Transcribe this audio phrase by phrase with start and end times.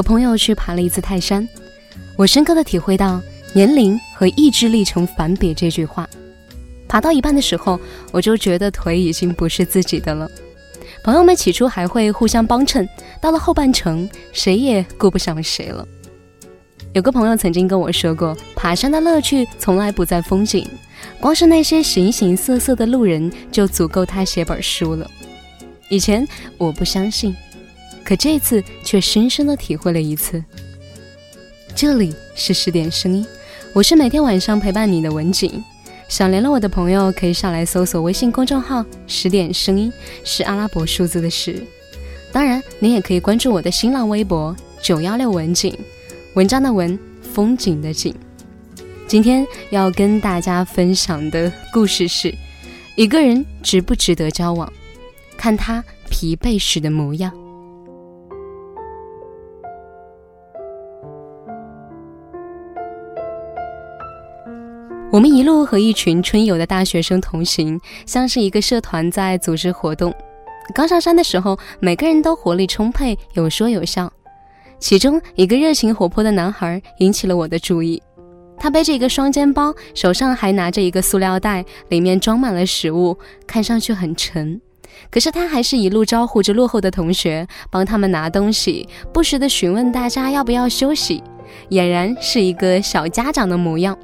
[0.00, 1.46] 和朋友去爬了一次泰山，
[2.16, 3.20] 我深刻的体会到
[3.52, 6.08] 年龄和意志力成反比这句话。
[6.88, 7.78] 爬到一半的时候，
[8.10, 10.26] 我就觉得腿已经不是自己的了。
[11.04, 12.88] 朋友们起初还会互相帮衬，
[13.20, 15.86] 到了后半程，谁也顾不上谁了。
[16.94, 20.66] 有个朋友曾经跟我说过，爬山的乐趣从来不在风景，
[21.20, 25.06] 光是那些形形色色的路人就足够他写本书了。
[25.90, 26.26] 以前
[26.56, 27.36] 我不相信，
[28.10, 30.42] 可这次却深深的体会了一次。
[31.76, 33.24] 这里是十点声音，
[33.72, 35.62] 我是每天晚上陪伴你的文景。
[36.08, 39.92] 想联络我的朋友，可以上来搜索微信公众号“十点声音”，
[40.26, 41.64] 是阿拉伯数字的十。
[42.32, 45.72] 当然，你也可以关注我的新浪微博“九幺六文景”，
[46.34, 46.98] 文章的文，
[47.32, 48.12] 风景的景。
[49.06, 52.34] 今天要跟大家分享的故事是：
[52.96, 54.72] 一个人值不值得交往，
[55.36, 57.32] 看他疲惫时的模样。
[65.12, 70.14] 我们一路和一群春游的大学生同行，像是一个社团在组织活动。
[70.72, 74.12] 刚上山的时候，每个人都活力充沛，有说有笑。
[74.78, 78.00] 其中一个热情活泼的男孩引起了我的注意。
[78.56, 84.60] 他背着一个双肩包，手上还拿着一个塑料袋，里面装满了食物，看上去很沉。
[85.10, 91.20] 可是他还是一路招呼着落后的同学，帮他们拿东西，不时地询问大家要不要休息，
[91.70, 93.98] 俨然是一个小家长的模样。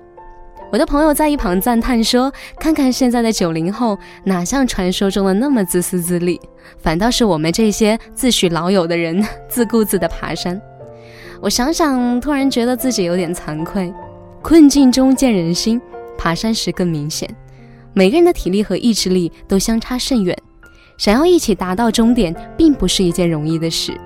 [0.72, 6.41] 我的朋友在一旁赞叹说：“看看现在的九零后，哪像传说中的那么自私自利？
[6.78, 10.61] 反倒是我们这些自诩老友的人，自顾自的爬山。”
[11.41, 13.92] 我想想，突然觉得自己有点惭愧。
[14.42, 15.81] 困境中见人心，
[16.19, 17.28] 爬山时更明显。
[17.92, 20.37] 每个人的体力和意志力都相差甚远，
[20.98, 23.98] 想要一起达到终点，并不是一件容易的事。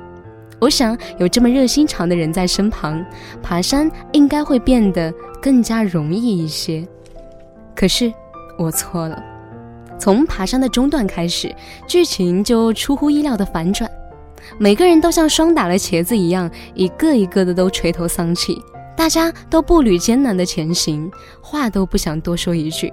[0.60, 3.04] 我想有这么热心肠的人在身旁，
[3.42, 6.86] 爬山应该会变得更加容易一些。
[7.74, 8.12] 可是
[8.58, 9.22] 我错了，
[9.98, 11.54] 从爬山的中段开始，
[11.86, 13.90] 剧情就出乎意料的反转。
[14.58, 18.60] 每个人都像霜打了茄子一样，一个一个的都垂头丧气，
[18.96, 21.10] 大家都步履艰难的前行，
[21.40, 22.92] 话都不想多说一句。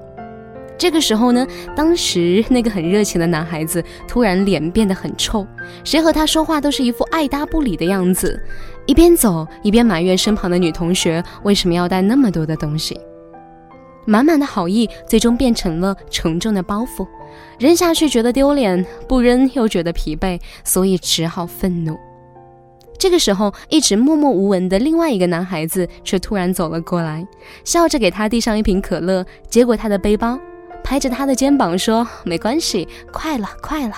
[0.78, 1.46] 这个时候呢，
[1.76, 5.46] 当时那个很热情的男孩子突然脸变得很臭，
[5.84, 8.40] 谁和他说话都是一副爱搭不理的样子，
[8.86, 13.00] 一边走一边埋怨身旁的女同学为什么要带那么多的东西，
[14.06, 17.08] 满满的好意最终变成了沉重的包袱，
[17.58, 21.98] 扔下去觉得丢脸，不扔又觉得疲惫，所以只好愤怒。
[23.00, 27.28] 这个时候，一直默默无闻的另外一个男孩子却突然走了过来，
[27.64, 30.40] 笑着给他递上一瓶可乐，接过他的背包。
[30.88, 33.96] 拍着他的肩膀说：“没关系，快了，快了。”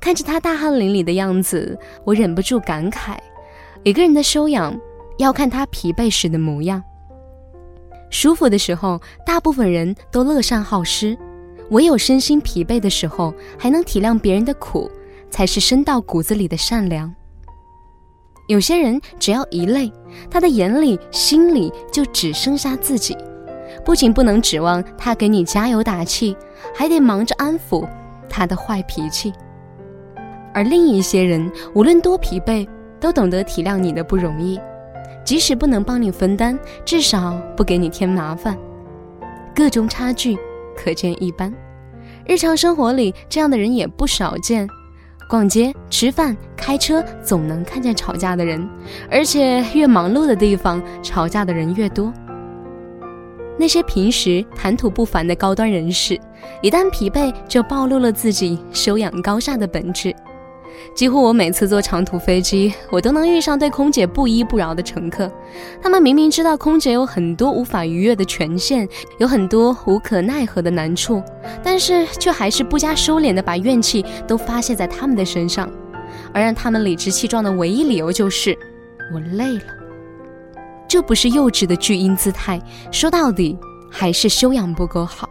[0.00, 3.16] 看着他大汗淋漓的样子，我忍不住感慨：
[3.84, 4.76] 一个人的修养
[5.18, 6.82] 要看他疲惫时的模样。
[8.10, 11.16] 舒服的时候，大部分人都乐善好施；
[11.70, 14.90] 唯有身心疲惫的时候，还能体谅别人的苦，
[15.30, 17.14] 才是深到骨子里的善良。
[18.48, 19.92] 有些人只要一累，
[20.28, 23.16] 他的眼里、心里就只剩下自己。
[23.84, 26.36] 不仅不能指望他给你加油打气，
[26.74, 27.86] 还得忙着安抚
[28.28, 29.32] 他的坏脾气。
[30.52, 32.66] 而另一些人，无论多疲惫，
[32.98, 34.58] 都懂得体谅你的不容易，
[35.24, 38.56] 即使不能帮你分担，至少不给你添麻烦。
[39.54, 40.38] 各种差距
[40.74, 41.52] 可见一斑。
[42.26, 44.68] 日常生活里，这样的人也不少见。
[45.28, 48.68] 逛街、吃饭、开车，总能看见吵架的人，
[49.10, 52.12] 而且越忙碌的地方，吵架的人越多。
[53.58, 56.18] 那些平时谈吐不凡的高端人士，
[56.60, 60.14] 一旦疲惫，就暴露了自己修养高下的本质。
[60.94, 65.30] 几乎我每次坐长途飞机，我都能遇上对空姐不依不饶的乘客。
[65.82, 68.86] 他们明明知道空姐有很多无法逾越的权限，
[69.18, 71.22] 有很多无可奈何的难处，
[71.62, 75.70] 但是却还是不加收敛的把怨气都发泄在他们的身上，
[76.32, 78.56] 而让他们理直气壮的唯一理由就是
[79.14, 79.85] 我累了。
[80.88, 82.60] 这不是幼稚的巨婴姿态，
[82.90, 83.58] 说到底
[83.90, 85.28] 还是修养不够好。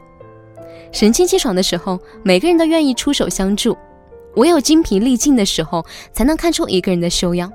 [0.92, 3.74] 神清气爽的时候，每个人都愿意出手相助；
[4.36, 7.52] 唯有精疲力尽的时候，才能看出一个人的修养。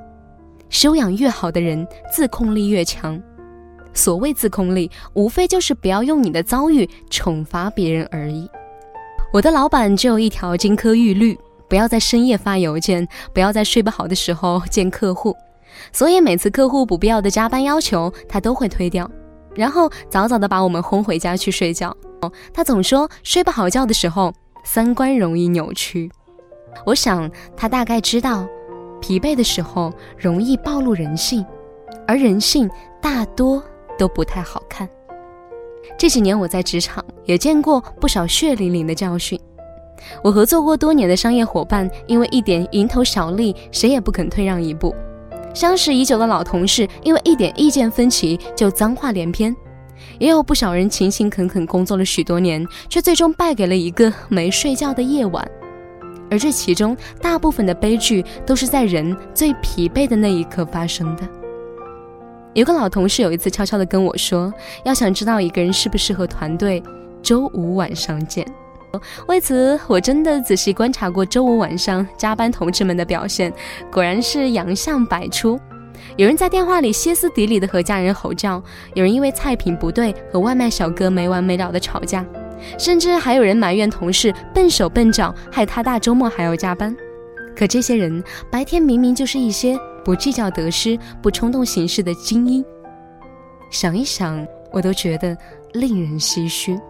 [0.69, 3.21] 修养越好的人，自控力越强。
[3.93, 8.49] 所谓自控力，无非就是不要用你的遭遇惩罚别人而已。
[9.33, 11.37] 我的老板只有一条金科玉律：
[11.69, 15.35] 不要在深夜发邮件，不要在睡不好的时候见客户。
[15.93, 19.11] 所以每次客户不必要的加班要求，他都会推掉，
[19.55, 21.97] 然后早早的把我们轰回家去睡觉。
[22.53, 24.33] 他总说睡不好觉的时候，
[24.65, 26.11] 三观容易扭曲。
[26.85, 28.47] 我想他大概知道，
[29.01, 31.45] 疲惫的时候容易暴露人性，
[32.07, 32.71] 而人性
[33.01, 33.63] 大多
[33.99, 34.89] 都不太好看。
[35.99, 39.41] 这几年我在职场也见过不少血淋淋的教训。
[40.23, 44.95] 我合作过多年的商业伙伴，因为一点蝇头小利，谁也不肯退让一步；
[45.53, 49.53] 相识已久的老同事，因为一点意见分歧就脏话连篇；
[50.19, 55.49] 也有不少人勤勤恳恳工作了许多年，却最终败给了一个没睡觉的夜晚。
[56.31, 61.29] 而这其中大部分的悲剧，都是在人最疲惫的那一刻发生的。
[62.55, 64.53] 有个老同事有一次悄悄地跟我说
[64.85, 66.83] ：“要想知道一个人适不适合团队，
[67.23, 68.47] 周五晚上见。”
[69.29, 73.53] 为此，我真的仔细观察过周五晚上加班同志们的表现，
[73.93, 75.59] 果然是洋相百出。
[76.17, 78.63] 有人在电话里歇斯底里的和家人吼叫，
[78.95, 82.25] 有人因为菜品不对和外卖小哥没完没了的吵架，
[82.79, 86.97] 甚至还有人埋怨同事笨手笨脚，害他大周末还要加班。
[87.55, 92.65] 可这些人白天明明就是一些不计较得失、不冲动行事的精英，
[93.71, 95.37] 想一想，我都觉得
[95.75, 96.81] 令人唏嘘。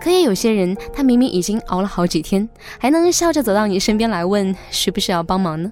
[0.00, 2.48] 可也有些人，他明明已经熬了好几天，
[2.78, 5.70] 还能笑着走到你身边来问需不需要帮忙呢？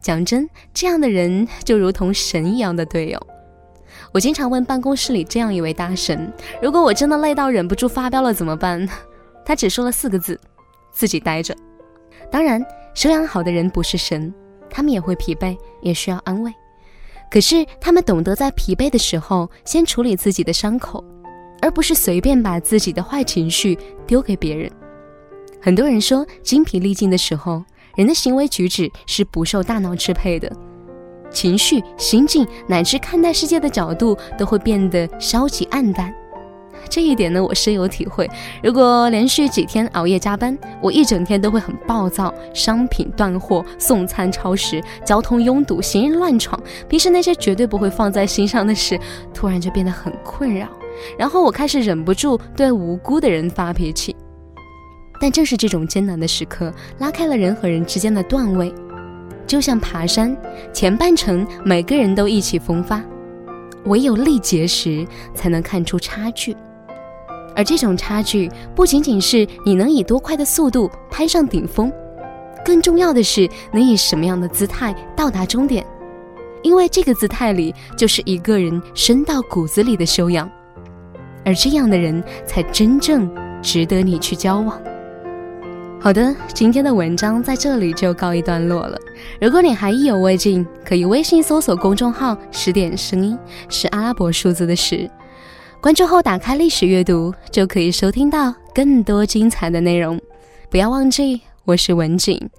[0.00, 3.26] 讲真，这样的人就如同神一样的队友。
[4.12, 6.32] 我经常问办公室里这样一位大神：
[6.62, 8.88] 如果我真的累到忍不住发飙了怎么办？
[9.44, 10.40] 他只说了四个字：
[10.90, 11.54] 自己待着。
[12.30, 12.64] 当然，
[12.94, 14.32] 修养好的人不是神，
[14.70, 16.52] 他们也会疲惫，也需要安慰。
[17.30, 21.04] 可是他们懂得在疲惫的时候先处理自己的伤口。
[21.60, 24.70] 而不是随便把自己的坏情绪丢给别人。
[25.60, 27.64] 很多人说，精疲力尽的时候，
[27.96, 30.50] 人的行为举止是不受大脑支配的，
[31.30, 36.14] 情绪、心境乃至看待世界的角度都会变得消极暗淡。
[36.90, 38.28] 这一点呢，我深有体会。
[38.62, 49.00] 如果连续几天熬夜加班，我一整天都会很暴躁，商品断货、送餐超时、交通拥堵、行人乱闯，平时那些绝对不会放在心上的事，
[49.32, 50.68] 突然就变得很困扰。
[51.18, 54.14] 然后我开始忍不住对无辜的人发脾气，
[55.20, 58.72] 但正是这种艰难的时刻，拉开了人和人之间的段位。
[59.46, 60.34] 就像爬山，
[60.72, 63.02] 前半程每个人都意气风发，
[63.84, 66.56] 唯有力竭时才能看出差距。
[67.54, 71.92] 而这种差距，不仅仅是你能以多快的速度攀上顶峰，
[72.64, 75.84] 更重要的是能以什么样的姿态到达终点。
[76.62, 80.50] 因为这个姿态里，就是一个人深到骨子里的修养。
[81.44, 83.30] 而这样的人才真正
[83.60, 84.80] 值得你去交往。
[86.00, 88.98] 好的，今天的文章在这里就告一段落了。
[89.40, 93.38] 如果你还意犹未尽，可以微信搜索公众号“十点声音”，
[93.70, 95.10] 是阿拉伯数字的十。
[95.80, 100.20] 关注后打开历史阅读，就可以收听到更多精彩的内容。
[100.68, 102.50] 不要忘记，我是文景，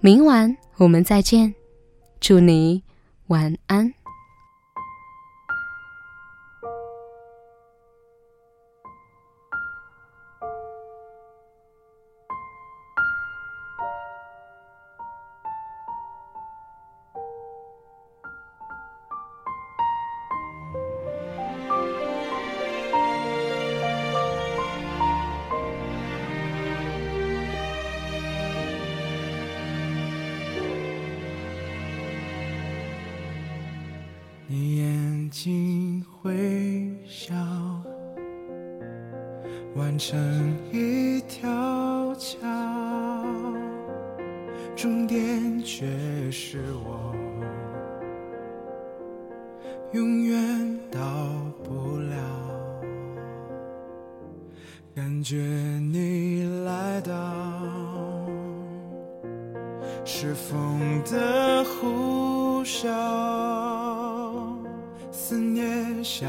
[0.00, 1.54] 明晚我们再见，
[2.20, 2.82] 祝你
[3.28, 3.97] 晚安。
[39.98, 42.38] 成一条桥，
[44.76, 45.84] 终点却
[46.30, 47.12] 是我
[49.90, 51.00] 永远到
[51.64, 52.16] 不了。
[54.94, 57.12] 感觉你来到，
[60.04, 62.86] 是风的呼啸。
[65.10, 66.28] 思念像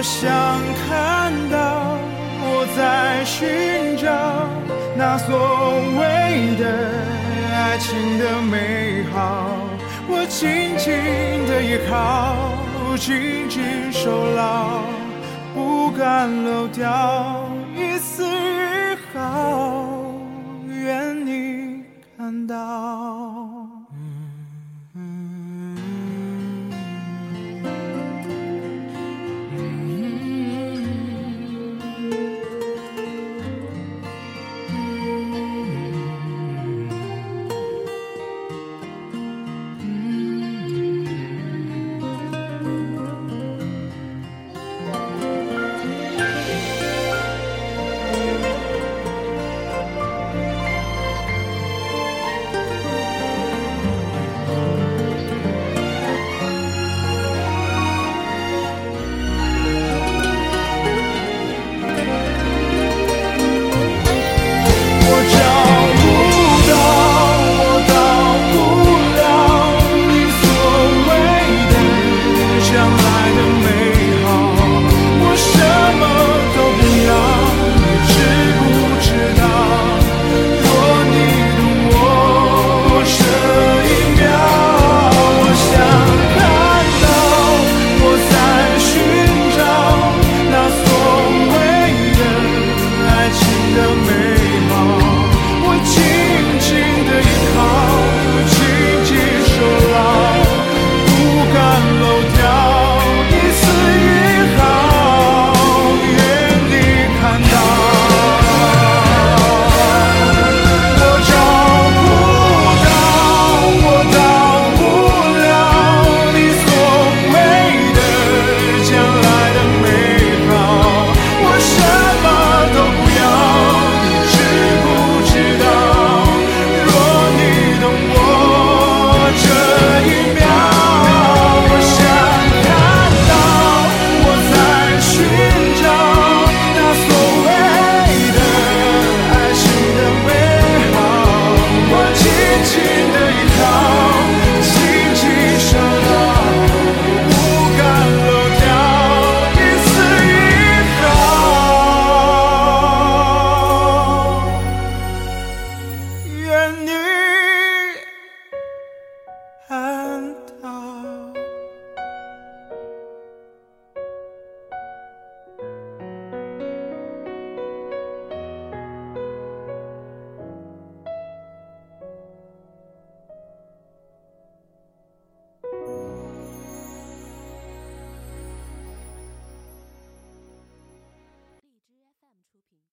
[0.00, 0.30] 我想
[0.88, 1.98] 看到
[2.40, 4.08] 我在寻找
[4.96, 5.36] 那所
[5.98, 6.64] 谓的
[7.52, 9.44] 爱情的美好
[10.08, 10.90] 我紧紧
[11.46, 12.34] 的依靠
[12.96, 14.80] 紧紧守牢
[15.54, 19.84] 不敢漏掉一丝一毫
[20.66, 21.84] 愿你
[22.16, 23.59] 看到。